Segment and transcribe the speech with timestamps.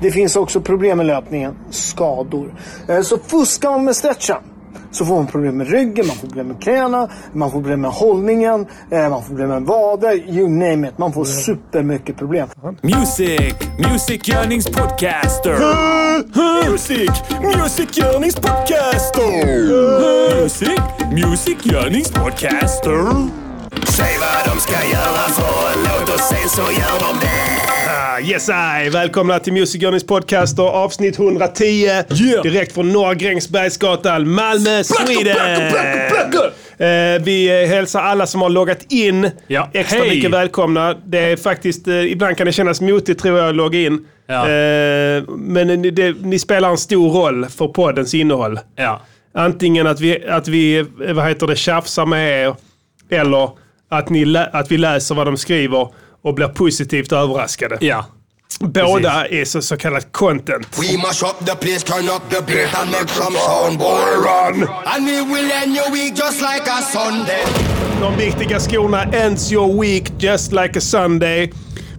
[0.00, 2.54] Det finns också problem med löpningen, skador.
[2.88, 4.36] Eh, Så fuskar man med stretchen
[4.92, 7.90] så får man problem med ryggen, man får problem med knäna, man får problem med
[7.90, 10.98] hållningen, eh, man får problem med vader, you name it.
[10.98, 12.48] Man får supermycket problem.
[12.82, 13.54] Music,
[13.92, 15.56] musikgörningspodcaster.
[16.70, 17.10] Music,
[17.42, 20.40] musikgörningspodcaster.
[20.40, 20.80] Music,
[21.30, 23.00] musikgörningspodcaster.
[24.00, 27.90] Säg vad de ska göra för en låt och sen så gör de det.
[27.90, 28.48] Ah, yes
[28.86, 28.90] I.
[28.90, 31.88] Välkomna till Music Journeys podcast och avsnitt 110.
[32.42, 35.36] Direkt från Norra Grängesbergsgatan, Malmö, Sweden.
[36.78, 40.08] Eh, vi eh, hälsar alla som har loggat in Ja, extra hej.
[40.10, 40.94] mycket välkomna.
[41.06, 44.06] Det är faktiskt, eh, ibland kan det kännas motigt tror jag att logga in.
[44.26, 44.48] Ja.
[44.48, 48.58] Eh, men ni, det, ni spelar en stor roll för poddens innehåll.
[48.76, 49.00] Ja.
[49.34, 52.54] Antingen att vi, att vi eh, vad heter det, tjafsar med er
[53.10, 53.50] eller
[53.90, 55.88] att, ni, lä- att vi läser vad de skriver
[56.22, 57.78] och blir positivt överraskade.
[57.80, 58.04] Ja.
[58.60, 60.78] Båda är så, så kallat content.
[60.78, 64.68] We mash up the place, turn up the bass and make some sound, boy, run.
[64.86, 67.44] And we will end your week just like a Sunday.
[68.00, 71.52] De viktiga skorna ends your week just like a Sunday.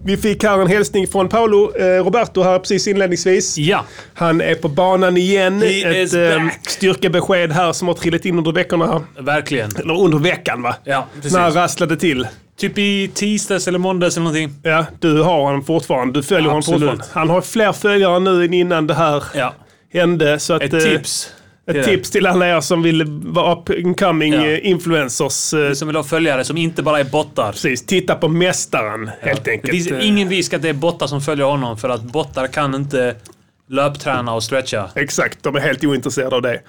[0.04, 3.58] Vi fick här en hälsning från Paolo eh, Roberto här precis inledningsvis.
[3.58, 3.84] Ja.
[4.14, 5.62] Han är på banan igen.
[5.62, 8.86] He Ett eh, styrkebesked här som har trillat in under veckorna.
[8.86, 9.22] här.
[9.22, 9.70] Verkligen.
[9.76, 10.74] Eller under veckan va?
[10.84, 11.32] Ja, precis.
[11.32, 12.26] När rasslade till.
[12.58, 14.54] Typ i tisdags eller måndags eller någonting.
[14.62, 16.18] Ja, du har honom fortfarande.
[16.18, 16.80] Du följer honom Absolut.
[16.80, 17.04] fortfarande.
[17.12, 19.54] Han har fler följare nu än innan det här Ja.
[19.92, 20.38] hände.
[20.38, 21.30] Så att, Ett eh, tips.
[21.66, 24.46] Ett Det tips till alla er som vill vara up and coming Ja.
[24.46, 25.54] eh, influencers.
[25.54, 25.76] eh, det.
[25.76, 27.52] Som vill ha följare som inte bara är bottar.
[27.52, 29.72] Precis, titta på mästaren helt Det enkelt.
[29.72, 32.74] finns Eh, ingen risk att det är bottar som följer honom för att bottar kan
[32.74, 33.14] inte
[33.68, 34.90] löpträna och stretcha.
[34.94, 36.60] Exakt, de är helt ointresserade av det.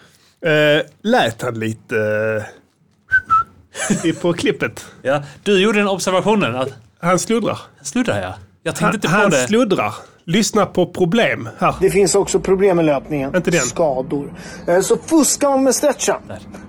[0.45, 1.95] Uh, lät han lite
[4.05, 4.85] uh, på klippet?
[5.01, 5.23] Ja.
[5.43, 6.69] Du gjorde den observationen att...
[6.99, 7.57] Han sluddrar.
[7.81, 8.33] Sluddar jag?
[8.63, 9.47] Jag tänkte Han, inte på han det.
[9.47, 9.93] sluddrar.
[10.25, 11.49] Lyssna på problem.
[11.59, 11.75] Här.
[11.81, 13.61] Det finns också problem med löpningen, Inte den.
[13.61, 14.33] skador.
[14.67, 16.15] Eh, Så fuskar man med stretchen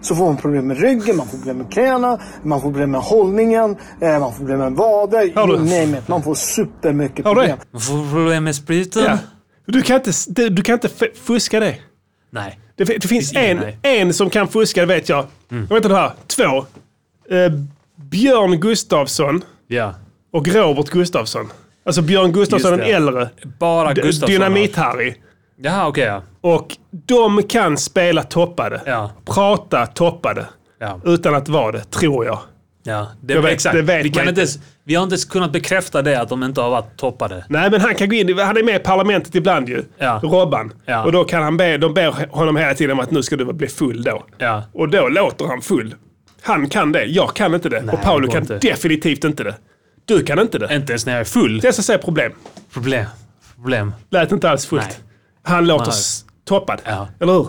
[0.02, 3.00] så får man problem med ryggen, man får problem med knäna, man får problem med
[3.00, 6.08] hållningen, eh, man får problem med vader, Har you du- name it.
[6.08, 7.58] Man får supermycket problem.
[7.72, 7.80] det?
[7.80, 9.02] Får problem med spriten?
[9.04, 9.18] Ja.
[9.66, 10.10] Du kan inte,
[10.50, 10.88] du, kan inte
[11.24, 11.76] fuska det.
[12.30, 12.58] Nej.
[12.76, 14.00] Det, det finns ingen, en, nej.
[14.00, 15.26] en som kan fuska, det vet jag.
[15.48, 16.12] Jag vet inte det här.
[16.26, 16.44] Två.
[17.34, 17.52] Eh,
[17.96, 19.94] Björn Gustafsson Ja.
[20.32, 21.48] och Robert Gustafsson.
[21.86, 23.28] Alltså Björn Gustafsson den äldre.
[23.58, 24.28] Bara Gustafsson.
[24.30, 25.14] Dynamit-Harry.
[25.62, 26.22] Jaha, okej ja.
[26.40, 28.80] Och de kan spela toppade.
[28.86, 29.10] Ja.
[29.34, 30.46] Prata toppade.
[30.80, 31.00] Ja.
[31.04, 32.38] Utan att vara det, tror jag.
[32.86, 33.76] Ja, det, Jag vet- exakt.
[33.76, 36.42] det vet vi, kan inte, ens- vi har inte ens kunnat bekräfta det att de
[36.42, 37.44] inte har varit toppade.
[37.48, 38.38] Nej, men han kan gå in.
[38.38, 39.84] Han är med i parlamentet ibland ju.
[39.98, 40.20] Ja.
[40.22, 40.72] Robban.
[40.86, 41.04] Ja.
[41.04, 43.52] Och då kan han be, de ber honom hela tiden om att nu ska du
[43.52, 44.24] bli full då.
[44.38, 44.62] Ja.
[44.72, 45.94] Och då låter han full.
[46.42, 47.80] Han kan det, jag kan inte det.
[47.82, 48.58] Nej, och Paolo kan inte.
[48.58, 49.54] definitivt inte det.
[50.04, 50.74] Du kan inte det.
[50.76, 51.60] Inte ens när jag är full.
[51.60, 52.32] Det är så att säga problem.
[52.72, 53.06] Problem.
[53.56, 53.92] Problem.
[54.10, 54.82] Lät inte alls fullt.
[54.84, 54.96] Nej.
[55.42, 55.92] Han låter
[56.44, 56.80] toppad.
[56.84, 57.08] Ja.
[57.20, 57.48] Eller hur?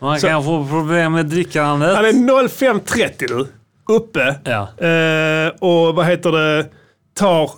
[0.00, 1.96] Man Så- kan få problem med drickandet.
[1.96, 3.46] Han är 05.30 du.
[3.94, 4.34] Uppe.
[4.44, 4.86] Ja.
[4.86, 6.66] Eh, och vad heter det?
[7.14, 7.50] Tar...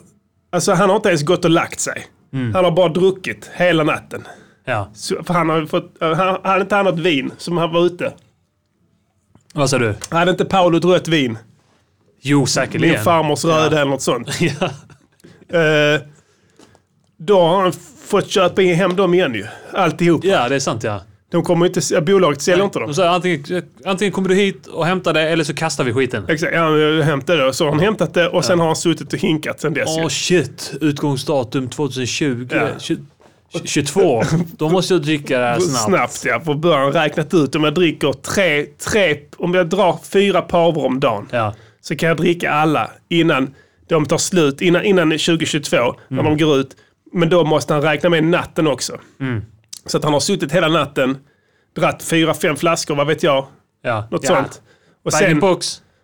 [0.53, 2.07] Alltså han har inte ens gått och lagt sig.
[2.33, 2.55] Mm.
[2.55, 4.27] Han har bara druckit hela natten.
[4.65, 4.91] Ja.
[4.95, 6.03] Så, för han har fått...
[6.03, 8.13] eh, Han hade inte han något vin som han var ute.
[9.55, 9.95] Vad sa du?
[10.11, 11.39] Hade inte Paolo ett rött vin?
[12.29, 12.95] Jo, säkerligen.
[12.95, 14.29] Min farmors röda eller något sånt.
[14.41, 15.59] Ja.
[15.59, 16.01] Eh,
[17.19, 17.73] då har han
[18.07, 19.47] fått köpa in hem dem igen ju.
[19.73, 20.25] Alltihop.
[20.25, 21.01] ja, det är sant ja.
[21.31, 21.81] De kommer inte...
[21.91, 22.89] ja, Bolaget säljer inte dem.
[22.89, 26.25] De sa antingen, antingen kommer du hit och hämtar det eller så kastar vi skiten.
[26.29, 27.53] Exakt, ja, jag hämtade det.
[27.53, 29.89] Så har han hämtat det och sen har han suttit och hinkat sen dess.
[29.89, 30.09] Åh ju.
[30.11, 32.49] shit, utgångsdatum 2020.
[32.51, 32.69] Ja.
[32.79, 33.07] Tju-
[33.65, 34.23] 22.
[34.57, 35.85] Då måste jag dricka det här snabbt.
[35.85, 40.43] Snabbt ja, på början räknat ut om jag dricker tre, tre, om jag drar fyra
[40.43, 41.55] paver om dagen Ja.
[41.81, 43.55] Så kan jag dricka alla innan
[43.89, 45.77] de tar slut, innan, innan 2022
[46.09, 46.25] när Mm.
[46.25, 46.77] de går ut.
[47.13, 49.01] Men då måste han räkna med natten också.
[49.21, 49.43] Mm.
[49.87, 51.19] Så att han har suttit hela natten,
[51.77, 53.47] dratt fyra, fem flaskor, vad vet jag,
[53.83, 54.09] ja.
[54.11, 54.29] något ja.
[54.37, 54.63] sånt.
[55.05, 55.41] Och in sen,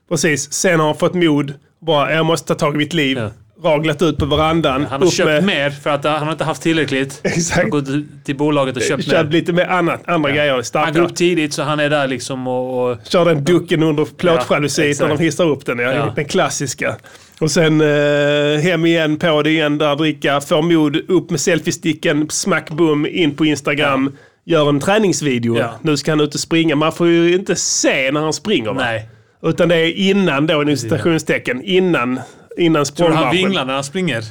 [0.09, 3.19] precis, sen har han fått mod, bara jag måste ta tag i mitt liv.
[3.19, 3.31] Ja.
[3.65, 4.87] Raglat ut på verandan.
[4.91, 7.21] Han har köpt med- mer för att han har inte haft tillräckligt.
[7.23, 7.57] Exakt.
[7.57, 9.33] Han har gått till bolaget och köpt Köpt mer.
[9.33, 10.79] lite med annat, andra grejer.
[10.85, 12.91] Han går upp tidigt så han är där liksom och...
[12.91, 15.09] och Kör den ducken under plåtjalusiet exakt.
[15.11, 15.79] när de hissar upp den.
[15.79, 16.13] Ja, Ja.
[16.17, 16.97] Den klassiska.
[17.41, 22.27] Och sen eh, hem igen, på det igen, där dricka, får mod, upp med selfiesticken,
[22.31, 25.59] smack boom, in på Instagram, gör en träningsvideo.
[25.59, 25.71] Ja.
[25.83, 26.77] Nu ska han ut och springa.
[26.77, 28.81] Man får ju inte se när han springer va?
[28.85, 29.09] Nej.
[29.45, 32.21] Utan det är innan då, inom citationstecken, innan,
[32.57, 34.25] innan Tror du han vinglar när han springer?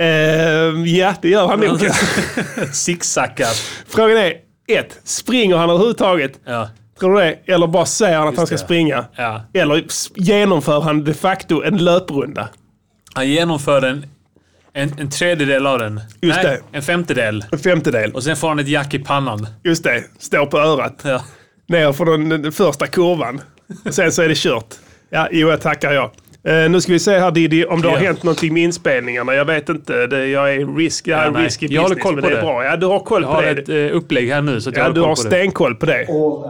[0.00, 0.06] Eh,
[0.96, 1.80] ja, det gör han nog.
[2.72, 3.52] Zigzaggar.
[3.88, 4.32] Frågan är,
[4.68, 6.32] ett, springer han överhuvudtaget?
[6.44, 6.68] Ja.
[7.00, 7.52] Tror du det?
[7.52, 8.58] Eller bara säger han att han ska det.
[8.62, 9.04] springa?
[9.16, 9.42] Ja.
[9.54, 9.84] Eller
[10.14, 12.48] genomför han de facto en löprunda?
[13.14, 14.06] Han genomför en,
[14.72, 16.00] En, en tredjedel av den.
[16.20, 16.76] Just Nej, det.
[16.76, 17.44] en femtedel.
[17.52, 18.12] En femtedel.
[18.12, 19.46] Och sen får han ett jack i pannan.
[19.64, 21.00] Just det, står på örat.
[21.04, 21.24] Ja.
[21.68, 23.40] Ner för den, den första kurvan.
[23.84, 24.74] Och sen så är det kört.
[25.10, 26.10] Ja, jo, jag tackar jag.
[26.44, 29.34] Eh, nu ska vi se här Diddy, om det har hänt någonting med inspelningarna.
[29.34, 30.06] Jag vet inte.
[30.06, 31.44] Det, jag är risk, jag är Ja, nej.
[31.44, 32.32] risky Jag håller business, koll på det.
[32.32, 32.42] är det.
[32.42, 32.64] bra.
[32.64, 33.50] Ja, du har koll Jag på har det.
[33.50, 35.28] ett eh, upplägg här nu så att jag ja, har du koll har på det.
[35.28, 36.04] stenkoll på det.
[36.08, 36.42] Håll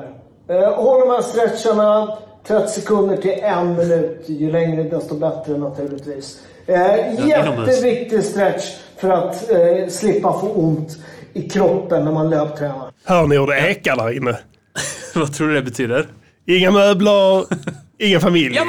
[0.49, 0.63] där.
[0.63, 4.25] Eh, håll de här stretcharna 30 sekunder till en minut.
[4.27, 6.39] Ju längre desto bättre naturligtvis.
[6.67, 8.65] Eh, jätteviktig stretch
[9.01, 10.97] för att eh, slippa få ont
[11.33, 12.91] i kroppen när man löptränar.
[13.05, 14.37] Hör ni hur det ekar där inne?
[15.15, 16.07] Vad tror du det betyder?
[16.47, 17.45] Inga möbler,
[17.99, 18.55] ingen familj.
[18.65, 18.67] Man,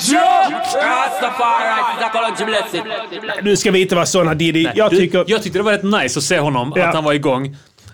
[0.00, 0.18] Joe!
[0.74, 1.82] Rastafari.
[3.42, 4.66] Nu ska vi inte vara såna Diddy.
[4.74, 5.24] Jag Du, tycker...
[5.26, 6.88] jag tyckte det var rätt nice att se honom, Ja.
[6.88, 7.46] att han var igång.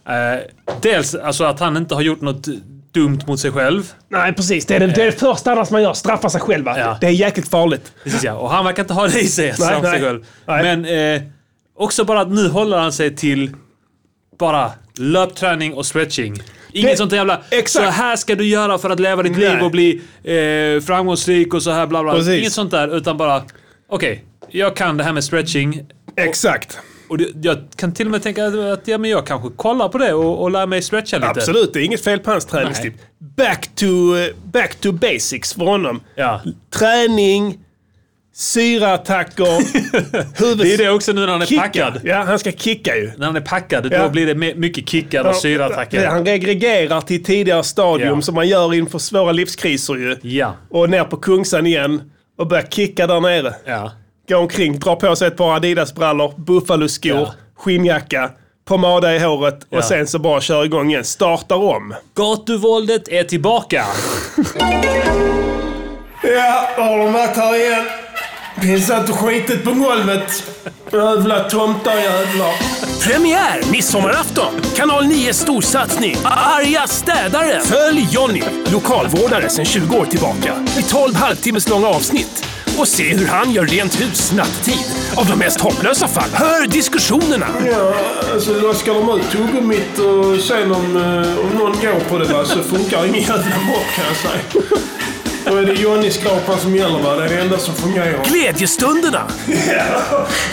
[0.09, 0.41] Eh,
[0.83, 2.47] dels alltså att han inte har gjort något
[2.93, 3.93] dumt mot sig själv.
[4.09, 4.67] Nej, precis.
[4.67, 5.93] Det är det, det, är det första annars man gör.
[5.95, 6.79] Straffa sig själva.
[6.79, 6.99] Ja.
[7.01, 7.93] Det är jäkligt farligt.
[8.05, 8.33] Precis ja.
[8.33, 9.55] Och han verkar inte ha det i sig.
[9.59, 9.93] Nej, nej.
[9.93, 10.25] sig själv.
[10.47, 10.63] Nej.
[10.77, 10.85] Men
[11.17, 11.23] eh,
[11.79, 13.55] också bara att nu håller han sig till
[14.39, 16.43] bara löpträning och stretching.
[16.73, 17.43] Inget Det- sånt jävla...
[17.51, 17.85] exakt.
[17.87, 19.51] Så här ska du göra för att leva ditt Nej.
[19.55, 22.13] liv och bli eh, framgångsrik och så här bla bla.
[22.13, 22.41] Precis.
[22.41, 23.43] Inget sånt där, utan bara...
[23.89, 25.83] Okej, jag kan det här med stretching.
[26.17, 26.79] Exakt.
[27.09, 29.89] Och det, jag kan till och med tänka att, att ja, men jag kanske kollar
[29.89, 31.29] på det och, och lär mig stretcha lite.
[31.31, 32.93] Absolut, det är inget fel på hans träningstid.
[33.37, 36.01] Back to, eh, back to basics för honom.
[36.15, 36.41] Ja.
[36.75, 37.59] Träning,
[38.37, 39.45] syraattacker,
[40.41, 40.59] huvud...
[40.59, 41.63] Det är det också nu när han är Kicka.
[41.63, 42.01] packad.
[42.05, 43.13] Ja, han ska kicka ju.
[43.17, 44.03] När han är packad, Ja.
[44.03, 46.03] då blir det mycket kickar och syraattacker.
[46.03, 48.23] Ja, Han regregerar till tidigare stadium Ja.
[48.23, 50.17] som man gör inför svåra livskriser ju.
[50.23, 50.55] Ja.
[50.71, 52.03] Och ner på Kungsan igen
[52.39, 53.55] och börjar kicka där nere.
[53.65, 53.93] Ja.
[54.29, 57.35] Gå omkring, dra på sig ett par Adidas-brallor, Buffalo-skor, Ja.
[57.59, 58.31] skinnjacka,
[58.69, 59.79] pomada i håret Ja.
[59.79, 61.05] och sen så bara kör igång igen.
[61.05, 61.95] Startar om.
[62.15, 63.85] Gatuvåldet är tillbaka.
[66.23, 67.85] Ja, har de varit här igen.
[68.61, 70.43] Pissat och skitit på golvet.
[70.93, 72.53] Jävla tomtar jävlar.
[73.03, 74.55] Premiär midsommarafton.
[74.77, 76.17] Kanal 9 storsatsning.
[76.25, 77.61] Arga städare.
[77.61, 78.43] Följ Jonny,
[78.73, 80.55] lokalvårdare sedan 20 år tillbaka.
[80.79, 82.45] I 12 halvtimmes långa avsnitt.
[82.79, 84.85] Och se hur han gör rent hus nattetid
[85.17, 86.31] av de mest hopplösa fall.
[86.33, 87.47] Hör diskussionerna!
[87.67, 87.95] Ja,
[88.33, 92.45] alltså loskar de ut tuggummit och sen om, eh, om någon går på det va,
[92.45, 94.63] så funkar ingen jävla mopp kan jag säga.
[95.57, 97.15] Då är det Johnny-skrapan som gäller va?
[97.15, 98.25] Det är det enda som fungerar.
[98.25, 99.23] Glädjestunderna!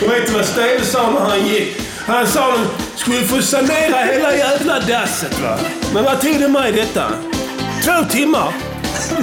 [0.00, 1.76] Ja, vet du vad Steve sa när han gick?
[2.06, 5.58] Han sa att de skulle få sanera hela jävla dasset va.
[5.94, 7.08] Men vad tog det mig detta?
[7.84, 8.52] Två timmar?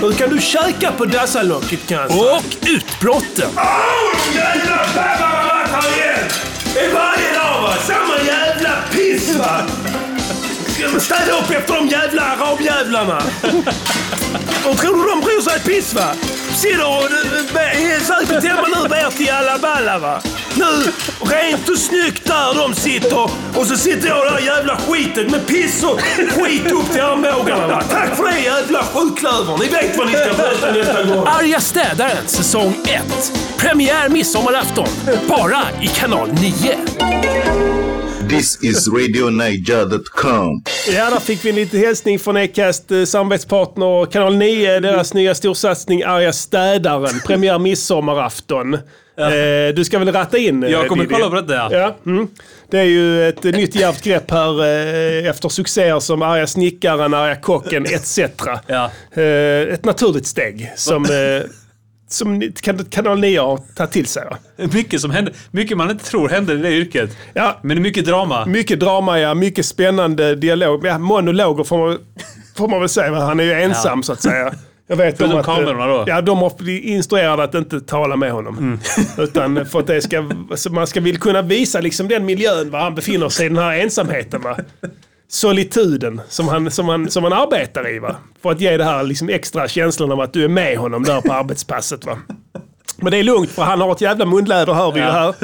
[0.01, 2.21] Nu kan du käka på dassalocket kan säga.
[2.21, 3.49] Och utbrotten!
[3.57, 6.29] Åh, jävla har varit här igen!
[6.73, 7.73] Det är varje dag va?
[7.87, 9.61] Samma jävla piss va?
[10.99, 13.21] Städa upp efter de jävla arabjävlarna?
[14.65, 16.13] Och tror du de bryr sig ett piss va?
[16.55, 17.03] Sitter och
[17.57, 20.21] eh, eh, eh söker hemma nu ber till alla balla va?
[20.55, 20.91] Nu,
[21.21, 23.29] rent och snyggt där de sitter.
[23.55, 26.01] Och så sitter jag där jävla skiten med piss och
[26.31, 27.83] skit upp till armbågarna va?
[27.89, 29.57] Tack för det jävla sjuklöver.
[29.57, 31.27] Ni vet vad ni ska sköta nästa gång.
[31.27, 33.03] Arga städaren säsong 1.
[33.57, 34.87] Premiär midsommarafton.
[35.27, 37.70] Bara i kanal 9.
[38.31, 40.63] This is RadioNiger.com.
[40.95, 44.79] Ja, där fick vi en liten hälsning från Acast eh, samarbetspartner Kanal 9.
[44.79, 47.19] Deras nya storsatsning Arga städaren.
[47.25, 48.73] Premiär midsommarafton.
[48.73, 48.79] Eh,
[49.75, 51.15] du ska väl ratta in eh, Jag kommer Diddy?
[51.15, 51.69] kolla på detta, ja.
[51.71, 52.27] ja mm.
[52.69, 54.65] Det är ju ett nytt djärvt grepp här
[55.29, 58.19] efter succéer som Arga snickaren, Arga kocken etc.
[58.67, 58.91] Ja.
[59.61, 61.05] Ett naturligt steg som,
[62.13, 62.51] som
[62.89, 64.23] Kanal 9 har tagit till sig.
[64.25, 64.37] va?
[64.73, 65.33] Mycket som händer.
[65.51, 67.17] Mycket man inte tror händer i det yrket.
[67.33, 67.59] Ja.
[67.63, 68.45] Men mycket drama.
[68.45, 69.33] Mycket drama, ja.
[69.33, 70.85] Mycket spännande dialog.
[70.85, 71.97] Ja, monologer får man,
[72.57, 73.11] får man väl säga.
[73.11, 73.19] va?
[73.19, 74.53] Han är ju ensam så att säga.
[74.87, 76.03] Jag vet Förutom om att, eh, kamerorna då?
[76.07, 78.57] Ja, de har blivit instruerade att inte tala med honom.
[78.57, 78.79] Mm.
[79.17, 80.29] Utan för att det ska,
[80.71, 83.79] man ska väl kunna visa liksom den miljön var han befinner sig i, den här
[83.79, 84.41] ensamheten.
[84.41, 84.57] Va?
[85.31, 87.99] Solituden som han, som, han, som han arbetar i.
[87.99, 88.15] Va?
[88.41, 91.21] För att ge det här liksom extra känslan av att du är med honom där
[91.21, 92.05] på arbetspasset.
[92.05, 92.17] Va?
[92.97, 95.35] Men det är lugnt för han har ett jävla munläder hör vi ju här.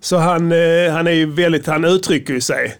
[0.00, 2.74] Så han, eh, han är ju väldigt, han uttrycker ju sig.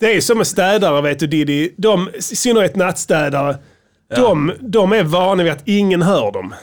[0.00, 1.70] Det är som med städare vet du Diddy.
[1.76, 3.56] De, I synnerhet nattstädare.
[4.16, 6.54] De, de är vana vid att ingen hör dem.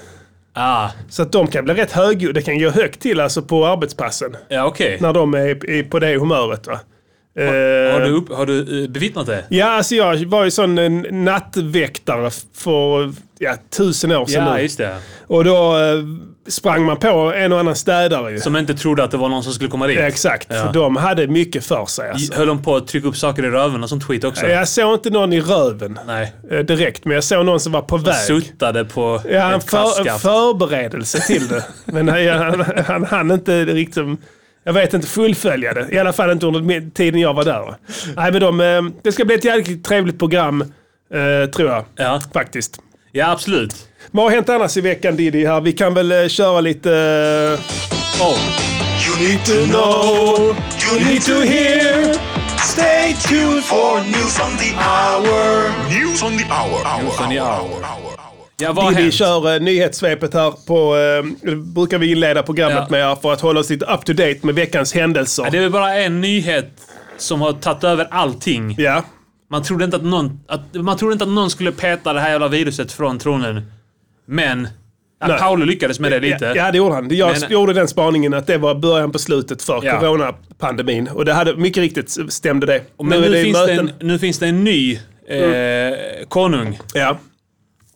[0.54, 2.34] Ah, Så att de kan bli rätt högljudda.
[2.34, 4.36] Det kan gå högt till alltså på arbetspassen.
[4.50, 4.98] ja okej.
[5.02, 6.68] När de är, är på det humöret.
[6.68, 6.80] Va?
[7.40, 9.44] Har du, upp, har du eh, bevittnat det?
[9.50, 14.62] Ja, alltså jag var ju sån eh, nattväktare för ja, tusen år sedan Ja, nu.
[14.62, 14.96] just det.
[15.28, 16.04] Och då eh,
[16.48, 18.40] sprang man på en och annan städare ju.
[18.40, 20.00] Som inte trodde att det var någon som skulle komma dit.
[20.00, 20.56] Exakt, Ja.
[20.66, 22.10] för de hade mycket för sig.
[22.10, 22.34] Alltså.
[22.34, 24.48] Höll de på att trycka upp saker i röven och sånt skit också?
[24.48, 26.34] Jag såg inte någon i röven Nej.
[26.52, 28.16] eh, direkt, men jag såg någon som var på väg.
[28.16, 31.64] Suttade på Ja, en, för, förberedelse till det.
[31.86, 34.04] Men han, han, han hann inte riktigt,
[34.66, 35.88] jag vet inte, fullfölja det.
[35.92, 37.76] I alla fall inte under tiden jag var där.
[38.16, 40.62] Nej, men de, eh, det ska bli ett jäkligt trevligt program,
[41.14, 41.86] eh, tror jag.
[41.96, 42.22] Ja.
[42.34, 42.80] Faktiskt.
[43.12, 43.76] ja, absolut.
[44.12, 45.46] Vad har hänt annars i veckan Diddy?
[45.46, 45.62] Här?
[45.62, 46.90] Vi kan väl eh, köra lite...
[48.22, 48.38] Oh.
[49.08, 50.56] You need to know,
[50.92, 52.14] you need to hear.
[52.58, 55.70] Stay tuned for News on the hour.
[55.90, 57.04] News on the hour.
[57.04, 58.25] News on the hour.
[58.58, 60.98] Ja, vad Diddy kör uh, nyhetssvepet här på...
[61.48, 62.88] eh, brukar vi inleda programmet Ja.
[62.90, 65.44] med för att hålla oss lite up to date med veckans händelser.
[65.44, 66.70] Ja, Det är väl bara en nyhet
[67.18, 68.76] som har tagit över allting.
[68.78, 69.04] Ja.
[69.52, 72.30] Man trodde inte att någon, att, man trodde inte att någon skulle peta det här
[72.32, 73.62] jävla viruset från tronen.
[74.28, 74.68] Men
[75.22, 75.40] ja, Nej.
[75.40, 76.46] Paolo lyckades med det lite.
[76.46, 77.10] Ja, ja, det gjorde han.
[77.16, 80.00] Jag Men- gjorde den spaningen att det var början på slutet för Ja.
[80.00, 81.08] coronapandemin.
[81.08, 82.82] Och det hade mycket riktigt stämde det.
[83.04, 85.98] Men nu, finns det en, nu finns det en ny eh,
[86.28, 86.80] konung.
[86.94, 87.18] Ja.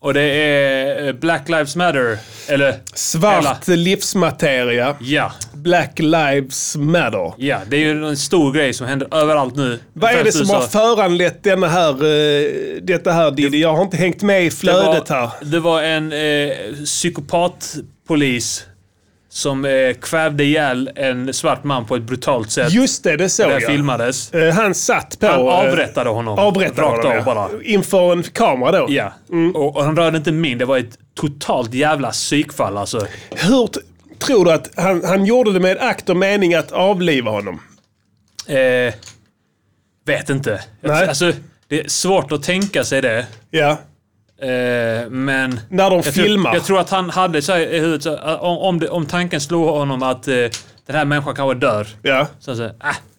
[0.02, 2.18] Och det är eh, Black Lives Matter.
[2.48, 2.76] Eller...
[2.94, 4.96] Svart livsmateria.
[5.00, 5.32] Ja.
[5.54, 7.34] Black Lives Matter.
[7.38, 9.80] Ja, det är ju en stor grej som händer överallt nu.
[9.94, 13.62] Vad är det som har föranlett denna här, eh, detta här Diddy?
[13.62, 15.30] Jag har inte hängt med i flödet det var, här.
[15.42, 18.66] Det var en eh, psykopatpolis
[19.30, 22.72] som eh, kvävde ihjäl en svart man på ett brutalt sätt.
[22.74, 23.72] Just det, det såg det jag.
[23.72, 24.34] filmades.
[24.34, 25.28] Eh, Han satt på...
[25.28, 26.40] Han eh, avrättade honom.
[26.40, 27.50] Avrättade Rakt honom, av ja.
[27.50, 27.64] bara.
[27.64, 28.86] Inför en kamera då.
[28.90, 29.14] Ja.
[29.32, 29.56] Mm.
[29.56, 30.58] Och, och han rörde inte min.
[30.58, 33.08] Det var ett totalt jävla psykfall alltså.
[33.30, 33.70] Hur
[34.20, 37.62] tror du att han, han gjorde det med akt och mening att avliva honom?
[38.48, 38.94] Eh,
[40.06, 40.62] vet inte.
[40.82, 41.08] Nej.
[41.08, 41.32] Alltså,
[41.68, 43.28] det är svårt att tänka sig det.
[43.50, 43.78] Ja.
[44.42, 45.60] Eh, men...
[45.70, 46.44] När de jag filmar.
[46.50, 49.68] Tror, jag tror att han hade så i huvudet, så, här, om, om, tanken slog
[49.68, 50.34] honom att eh,
[50.86, 51.88] den här människan kanske dör.
[52.02, 52.28] Ja.
[52.40, 52.72] Så, så äh,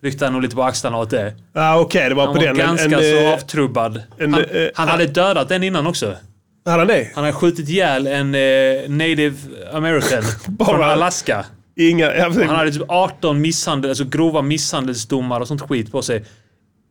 [0.02, 1.34] ryckte han nog lite på axlarna åt det.
[1.54, 2.56] Ah, Okej, det var Han på var den.
[2.56, 4.02] ganska en, så eh, avtrubbad.
[4.18, 6.14] en, han eh, han hade dödat den innan också.
[6.64, 7.10] Hade han det?
[7.14, 8.40] Han hade skjutit ihjäl en eh,
[8.88, 9.36] native
[9.72, 10.22] american
[10.66, 11.44] från Alaska.
[11.76, 12.22] Inga...
[12.22, 16.24] Han hade typ 18 misshandel, alltså grova misshandelsdomar och sånt skit på sig.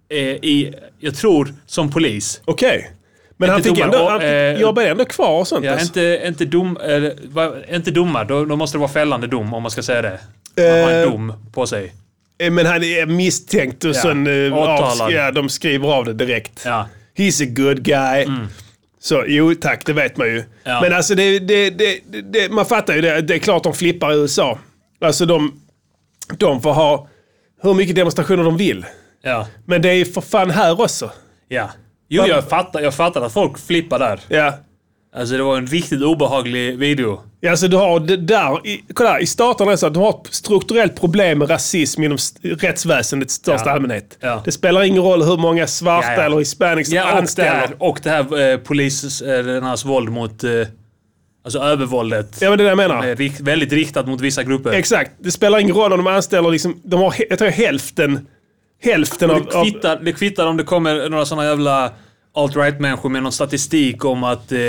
[0.09, 2.41] Eh, i, jag tror, som polis.
[2.45, 2.91] Okej.
[3.39, 4.10] Men han fick ändå...
[4.10, 5.65] Han eh, jobbade ändå kvar och sånt.
[5.65, 5.86] Ja, alltså.
[5.88, 6.77] inte, inte, dom,
[7.24, 10.19] va, inte domar, då, då måste det vara fällande dom om man ska säga det.
[10.58, 11.93] Han har en Eh, dom på sig.
[12.41, 14.48] Eh, Men han är misstänkt och Ja, sen...
[14.48, 15.01] eh, åtalad.
[15.01, 16.62] av- Ja, de skriver av det direkt.
[16.65, 16.88] Ja.
[17.17, 18.25] He's a good guy.
[19.01, 20.43] Så jo tack, det vet man ju.
[20.63, 20.81] Ja.
[20.81, 21.69] Men alltså det, det,
[22.24, 23.22] det, man fattar ju det.
[23.22, 24.60] Det är klart de flippar i USA.
[25.01, 25.62] Alltså de,
[26.38, 27.08] de får ha
[27.62, 28.86] hur mycket demonstrationer de vill.
[29.22, 29.48] Ja.
[29.65, 31.12] Men det är ju för fan här också.
[31.48, 31.69] ja.
[32.10, 34.20] Jo, jag fattar, jag fattar att folk flippar där.
[34.28, 34.54] Ja.
[35.16, 37.22] Alltså det var en riktigt obehaglig video.
[37.39, 40.00] Ja, alltså du har det där, i, kolla i staterna är det så att du
[40.00, 43.74] har ett strukturellt problem med rasism inom rättsväsendet i största Ja.
[43.74, 44.18] allmänhet.
[44.20, 44.42] Ja.
[44.46, 46.22] Det spelar ingen roll hur många svarta Ja, ja.
[46.22, 47.50] eller hispanics Ja, och det anställer.
[47.51, 50.44] här, och det här eh, polisernas våld mot...
[50.44, 50.51] Eh,
[51.44, 52.38] alltså övervåldet.
[52.42, 53.16] Ja men det är det jag menar.
[53.16, 54.72] rikt, väldigt riktat mot vissa grupper.
[54.72, 55.12] Exakt.
[55.20, 58.28] Det spelar ingen roll om de anställer liksom, de har, jag tror hälften,
[58.81, 61.91] hälften av, Det av kvittar, det kvittar om det kommer några såna jävla
[62.33, 64.59] alt-right-människor med någon statistik om att, eh,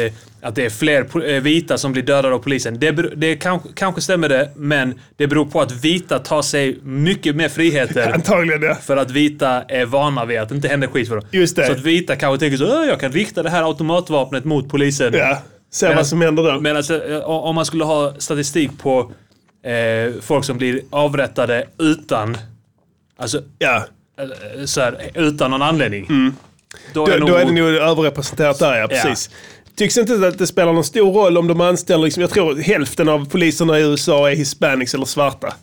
[0.42, 2.78] att det är fler eh, vita som blir dödade av polisen.
[2.80, 7.36] Det, det kanske, kanske stämmer det, men det beror på att vita tar sig mycket
[7.36, 8.10] mer friheter.
[8.14, 8.74] antagligen ja.
[8.74, 11.24] För att vita är vana vid att det inte händer skit för dem.
[11.30, 11.66] Just det.
[11.66, 15.14] Så att vita kanske tänker så "Åh, jag kan rikta det här automatvapnet mot polisen.
[15.14, 15.42] Ja.
[15.72, 16.60] Se vad som händer då.
[16.60, 19.12] Men alltså, eh, om man skulle ha statistik på
[19.64, 22.36] eh, folk som blir avrättade utan...
[23.16, 23.84] Alltså, ja.
[24.22, 26.32] Eh, så här, utan någon anledning.
[26.92, 29.30] Då, Då, är då är det nog överrepresenterat där ja, precis.
[29.76, 33.08] Tycks inte att det spelar någon stor roll om de anställer, liksom, jag tror hälften
[33.08, 35.54] av poliserna i USA är hispanics eller svarta.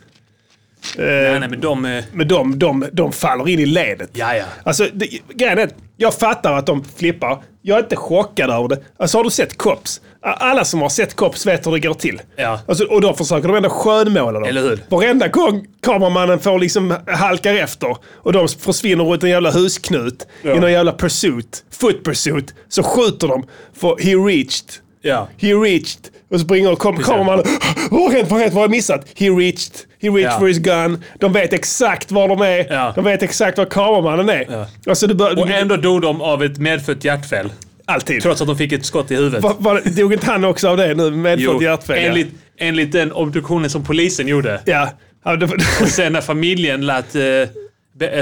[0.97, 1.85] Nej, nej, men de...
[1.85, 4.09] eh, Men de, de, de faller in i ledet.
[4.13, 4.43] Ja, ja.
[4.63, 7.43] Alltså, det, grejen är jag fattar att de flippar.
[7.61, 8.79] Jag är inte chockad över det.
[8.99, 10.01] Alltså har du sett Cops?
[10.21, 12.21] Alla som har sett Cops vet hur det går till.
[12.35, 12.59] Ja.
[12.67, 14.49] Alltså, och då försöker de ändå skönmåla dem.
[14.49, 14.79] Eller hur?
[14.89, 20.47] Varenda gång kameramannen får liksom halkar efter och de försvinner runt en jävla husknut i
[20.47, 23.45] någon jävla pursuit, foot pursuit, så skjuter de
[23.79, 24.69] för he reached.
[25.01, 25.27] Ja.
[25.37, 26.01] He reached.
[26.31, 27.45] Och så springer och kameramannen.
[27.91, 28.29] Vad har hänt?
[28.29, 28.53] Vad har hänt?
[28.53, 29.05] Vad har jag missat?
[29.15, 29.75] He reached.
[30.01, 30.39] He reached Ja.
[30.39, 31.03] for his gun.
[31.19, 32.73] De vet exakt var de är.
[32.73, 32.91] Ja.
[32.95, 34.65] De vet exakt var kameramannen är.
[34.87, 37.49] Alltså, du bör, Och ändå dog de av ett medfött hjärtfel.
[37.85, 38.21] alltid.
[38.21, 39.43] Trots att de fick ett skott i huvudet.
[39.43, 41.11] Var, var, dog inte han också av det nu?
[41.11, 41.97] Medfött hjärtfel?
[41.97, 42.07] ja.
[42.09, 42.27] enligt,
[42.57, 44.61] enligt den obduktionen som polisen gjorde.
[44.65, 44.89] Ja.
[45.25, 45.45] ja det,
[45.81, 47.21] Och sen när familjen lät eh,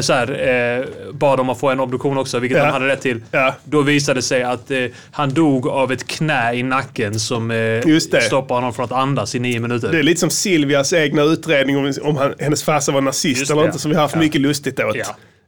[0.01, 0.47] så här,
[0.79, 2.63] eh, bad om att få en obduktion också, vilket Ja.
[2.63, 3.21] han hade rätt till.
[3.31, 3.55] Ja.
[3.63, 4.77] Då visade det sig att eh,
[5.11, 9.39] han dog av ett knä i nacken som eh, stoppade honom från att andas i
[9.39, 9.91] nio minuter.
[9.91, 13.51] Det är lite som Silvias egna utredning om, om han, hennes farsa var nazist Just
[13.51, 13.67] eller det.
[13.67, 14.19] inte, som vi har haft Ja.
[14.21, 14.95] mycket lustigt åt.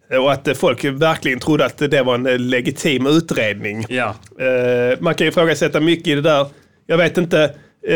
[0.09, 0.19] Ja.
[0.19, 3.85] Och att eh, folk verkligen trodde att det var en eh, legitim utredning.
[3.89, 4.15] Ja.
[4.39, 6.45] Eh, man kan ju ifrågasätta mycket i det där.
[6.87, 7.51] Jag vet inte.
[7.87, 7.95] Eh,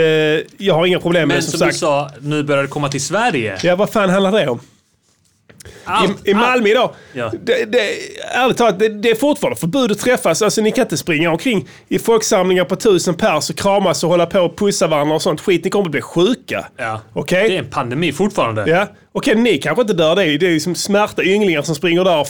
[0.58, 1.80] jag har inga problem med Men det som som du sagt.
[1.80, 3.58] sa, nu börjar det komma till Sverige.
[3.64, 4.60] Ja, vad fan handlar det om?
[5.84, 7.32] Allt, I, I Malmö idag, Ja.
[7.44, 7.80] det, det,
[8.34, 10.42] ärligt talat, det, det är fortfarande förbud att träffas.
[10.42, 14.26] Alltså ni kan inte springa omkring i folksamlingar på tusen pers och kramas och hålla
[14.26, 15.64] på och pussa varandra och sånt skit.
[15.64, 16.66] Ni kommer att bli sjuka.
[16.78, 17.02] Ja.
[17.14, 17.50] Okej?
[17.50, 18.64] Det är en pandemi fortfarande.
[18.70, 20.38] Ja, okej ni kanske inte dör det.
[20.38, 22.28] Det är liksom smärta ynglingar som springer där och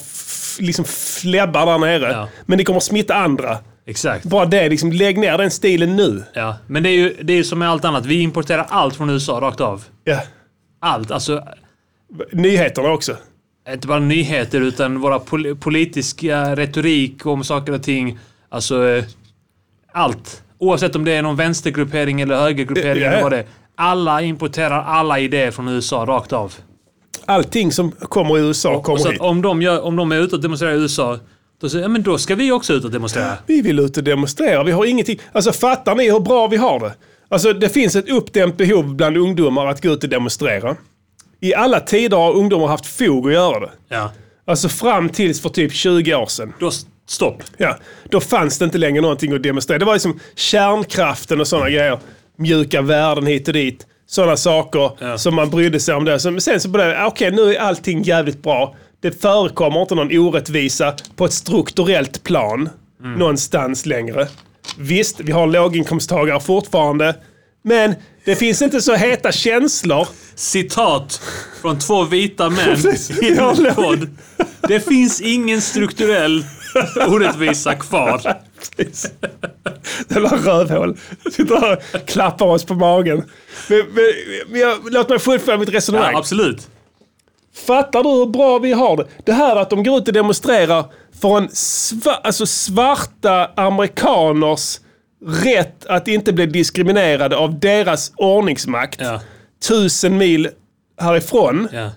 [0.60, 2.12] liksom fläbbar där nere.
[2.12, 2.28] Ja.
[2.46, 3.58] Men ni kommer smitta andra.
[3.88, 4.26] Exakt.
[4.26, 6.24] Bara det, liksom, lägg ner den stilen nu.
[6.34, 6.56] Ja.
[6.68, 8.06] Men det är ju det är som med allt annat.
[8.06, 9.84] Vi importerar allt från USA rakt av.
[10.04, 10.20] Ja.
[10.82, 11.12] Allt.
[11.12, 11.44] Alltså,
[12.32, 13.18] Nyheterna också.
[13.70, 18.20] inte bara nyheter utan våra pol politiska retorik om saker och ting.
[18.50, 19.04] Alltså, eh,
[19.92, 20.44] allt.
[20.58, 23.12] Oavsett om det är någon vänstergruppering eller högergruppering ja.
[23.12, 23.46] eller vad det är.
[23.76, 26.54] Alla importerar alla idéer från USA rakt av.
[27.26, 29.22] Allting som kommer i USA Och kommer så hit.
[29.22, 31.20] om, de gör, om de är ute och demonstrerar i USA,
[31.62, 33.38] då säger ja, men då ska vi också ut och demonstrera.
[33.46, 34.64] Vi vill ut och demonstrera.
[34.64, 35.20] Vi har ingenting.
[35.32, 36.94] Alltså fattar ni hur bra vi har det?
[37.30, 40.76] Alltså det finns ett uppdämt behov bland ungdomar att gå ut och demonstrera.
[41.42, 43.72] I alla tider har ungdomar haft fog att göra det.
[43.90, 44.12] Ja.
[44.48, 46.54] Alltså fram tills för typ 20 år sedan.
[46.60, 46.72] Då
[47.08, 47.44] stopp.
[47.58, 47.78] Ja,
[48.10, 49.80] då fanns det inte längre någonting att demonstrera.
[49.80, 52.00] Det var liksom kärnkraften och sådana grejer.
[52.38, 53.86] Mjuka värden hit och dit.
[54.08, 55.18] Sådana saker Ja.
[55.18, 56.06] som man brydde sig om.
[56.06, 56.20] Det.
[56.20, 58.76] Så, men sen så blev det, okej nu är allting jävligt bra.
[59.02, 62.70] Det förekommer inte någon orättvisa på ett strukturellt plan
[63.18, 64.28] någonstans längre.
[64.78, 67.16] Visst, vi har låginkomsttagare fortfarande.
[67.62, 70.08] Men det finns inte så heta känslor.
[70.36, 71.22] Citat
[71.62, 72.78] från två vita män
[73.22, 74.10] i en podd.
[74.68, 76.46] Det finns ingen strukturell
[77.08, 78.38] orättvisa kvar.
[80.10, 80.98] Jävla rövhål.
[81.32, 83.24] Sitter och klappar oss på magen.
[83.70, 84.14] Men, men,
[84.48, 86.12] men jag, låt mig fullfölja mitt resonemang.
[86.12, 86.68] Ja, absolut.
[87.68, 89.08] Fattar du hur bra vi har det?
[89.26, 90.86] Det här att de går ut och demonstrerar
[91.22, 94.80] för en sva, alltså svarta amerikaners
[95.26, 99.02] rätt att inte bli diskriminerade av deras ordningsmakt.
[99.02, 99.22] Ja.
[99.68, 100.50] Tusen mil
[101.02, 101.68] härifrån.
[101.72, 101.90] Ja.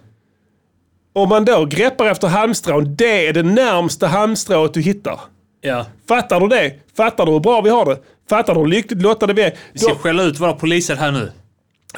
[1.13, 5.21] Om man då greppar efter halmstrån, det är det närmsta halmstrået du hittar.
[5.61, 5.87] Ja.
[6.09, 6.75] Fattar du det?
[6.97, 7.99] Fattar du hur bra vi har det?
[8.31, 9.55] Fattar du hur lyckligt lottade vi är?
[9.73, 11.33] Vi ska Då- skälla ut våra poliser här nu.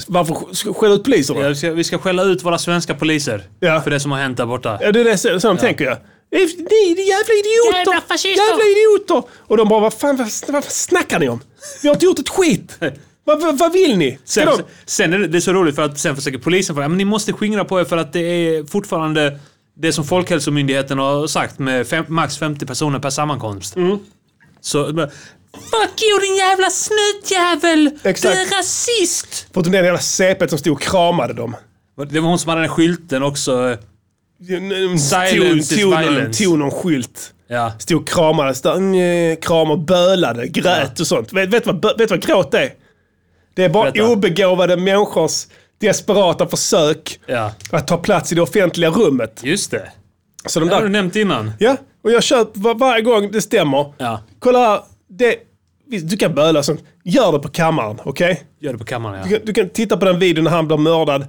[0.06, 1.40] Varför skälla ut poliserna?
[1.40, 3.42] Ja, vi, ska, vi ska skälla ut våra svenska poliser.
[3.60, 3.80] Ja.
[3.80, 4.78] För det som har hänt där borta.
[4.82, 5.96] Ja, det är det så, så de tänker jag.
[6.36, 7.78] Ni är jävla idioter!
[7.78, 8.42] Jävla fascister!
[8.48, 9.22] Jävla idioter!
[9.46, 11.40] Och de bara, vad fan, vad, vad snackar ni om?
[11.82, 12.78] Vi har inte gjort ett skit!
[13.24, 14.18] vad, vad, vad vill ni?
[14.24, 14.62] Ska Sen, de...
[14.86, 17.04] sen är det, det är så roligt för att sen försöker polisen fråga, men ni
[17.04, 19.38] måste skingra på er för att det är fortfarande
[19.76, 23.76] det som Folkhälsomyndigheten har sagt med fem, max 50 personer per sammankomst.
[23.76, 23.98] Mm.
[24.60, 25.08] Så,
[25.56, 27.90] Fuck you din jävla snutjävel!
[28.02, 28.34] Exakt.
[28.34, 29.46] Du är rasist!
[29.54, 31.56] Förutom den jävla CP som stod och kramade dem.
[32.10, 33.76] Det var hon som hade den skylten också.
[34.98, 36.32] Silence is Tog någon-.
[36.32, 37.32] Tog någon skylt.
[37.48, 37.72] Ja.
[37.78, 38.74] Stod och kramades där.
[38.76, 41.32] Mm, Kram och bölade, grät och sånt.
[41.32, 42.70] Vet, vet, du vad, vet du vad gråt är?
[43.54, 44.08] Det är bara Berätta.
[44.12, 45.46] obegåvade människors
[45.80, 47.52] desperata försök Ja.
[47.70, 49.40] att ta plats i det offentliga rummet.
[49.44, 49.92] Just det.
[50.46, 51.52] Så de Det har du där, nämnt innan.
[51.58, 53.92] ja, och jag köper var, varje gång det stämmer.
[53.98, 54.20] Ja.
[54.38, 54.80] Kolla här.
[55.08, 55.36] Det,
[56.00, 56.84] du kan böla sånt.
[57.04, 58.42] Gör det på kammaren, okej?
[58.60, 59.36] Gör det på kammaren Du, ja.
[59.38, 61.26] kan, du kan titta på den videon när han blir mördad.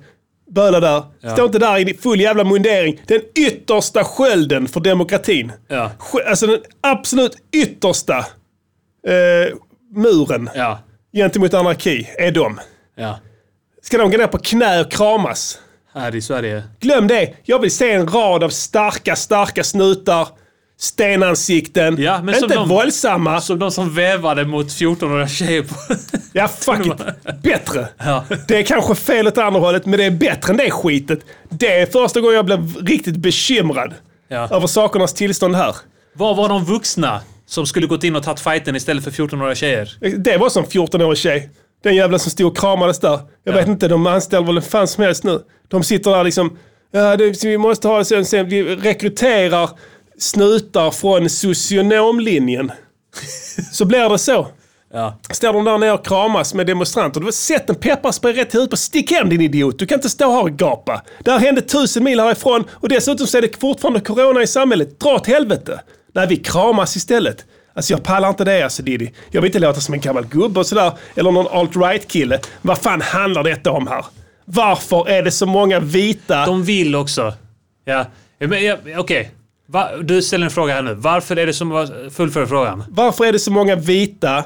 [0.49, 1.03] Böla där.
[1.33, 3.01] Stå inte där i full jävla mundering.
[3.07, 5.51] Den yttersta skölden för demokratin.
[5.67, 5.91] Ja.
[6.27, 8.17] Alltså den absolut yttersta
[9.07, 9.55] eh,
[9.95, 10.79] muren Ja.
[11.13, 12.59] gentemot anarki är de.
[12.95, 13.19] Ja.
[13.81, 15.59] Ska de gå ner på knä och kramas?
[15.93, 16.63] Här i Sverige.
[16.79, 17.33] Glöm det.
[17.43, 20.27] Jag vill se en rad av starka, starka snutar.
[20.79, 22.01] Stenansikten.
[22.01, 23.41] Ja, men som inte de- våldsamma.
[23.41, 25.65] Som de som vävade mot 14-åriga tjejer.
[26.33, 26.93] Ja, fuck it.
[27.43, 27.87] Bättre.
[27.97, 28.23] Ja.
[28.47, 31.19] Det är kanske fel åt andra hållet, men det är bättre än det skitet.
[31.49, 33.93] Det är första gången jag blev riktigt bekymrad
[34.27, 34.49] Ja.
[34.55, 35.75] över sakernas tillstånd här.
[36.15, 39.97] Var var de vuxna som skulle gått in och tagit fighten istället för 14-åriga tjejer?
[40.17, 41.49] Det var som 14-årig tjej.
[41.83, 43.19] Den jävla som stod och kramades där.
[43.43, 45.39] Jag vet inte, de anställer väl en fan som helst nu.
[45.67, 46.57] De sitter där liksom,
[46.91, 49.69] ja, det, vi måste ha sen, sen, vi rekryterar
[50.19, 52.71] snutar från socionomlinjen.
[53.71, 54.47] Så blir det så.
[54.93, 55.19] Ja.
[55.31, 57.19] Står de där nere och kramas med demonstranter.
[57.19, 58.77] Du har sett en pepparspray rätt i huvudet på.
[58.77, 59.79] Stick hem din idiot.
[59.79, 61.01] Du kan inte stå här och gapa.
[61.19, 64.99] Det här hände tusen mil härifrån och dessutom så är det fortfarande corona i samhället.
[64.99, 65.81] Dra åt helvete.
[66.13, 67.45] Nej, vi kramas istället.
[67.73, 69.09] Alltså jag pallar inte det alltså Diddy.
[69.31, 70.91] Jag vill inte låta som en gammal gubbe och sådär.
[71.15, 72.39] Eller någon alt-right kille.
[72.61, 74.05] Vad fan handlar detta om här?
[74.45, 76.45] Varför är det så många vita...
[76.45, 77.33] De vill också.
[77.85, 78.05] Ja.
[78.97, 79.31] Okej.
[79.69, 80.93] Va- Du ställer en fråga här nu.
[80.93, 81.87] Varför är det som...
[82.11, 82.83] Fullfölj frågan.
[82.89, 84.43] Varför är det så många vita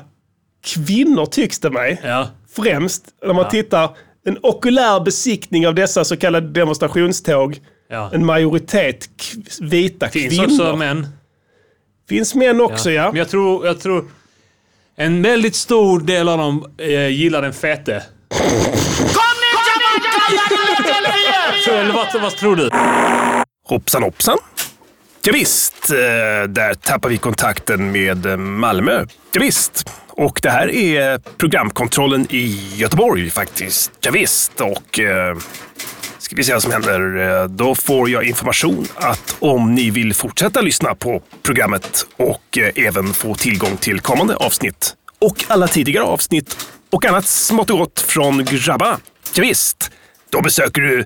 [0.65, 2.01] kvinnor tycks det mig?
[2.03, 2.27] Ja.
[2.55, 3.89] Främst när man tittar
[4.25, 7.59] en okulär besiktning av dessa så kallade demonstrationståg.
[7.89, 8.09] ja.
[8.13, 9.09] En majoritet
[9.59, 10.45] vita Finns kvinnor.
[10.45, 11.07] också män.
[12.09, 13.07] Finns män också ja.
[13.07, 14.05] Men jag tror, jag tror
[14.95, 18.03] en väldigt stor del av dem eh, gillar den fete.
[21.65, 22.69] Så, Eller vad, vad tror du?
[23.67, 24.37] Hoppsan hoppsan.
[25.23, 25.97] Ja, visst, eh,
[26.49, 29.05] där tappar vi kontakten med eh, Malmö.
[29.31, 29.89] Ja, visst.
[30.07, 33.91] Och det här är programkontrollen i Göteborg faktiskt.
[34.01, 34.61] Ja, visst.
[34.61, 35.37] och eh,
[36.17, 37.47] ska vi se vad som händer.
[37.47, 43.35] Då får jag information att om ni vill fortsätta lyssna på programmet och även få
[43.35, 48.99] tillgång till kommande avsnitt och alla tidigare avsnitt och annat smått och gott från grabbarna.
[49.35, 49.91] Ja, visst.
[50.29, 51.05] Då besöker du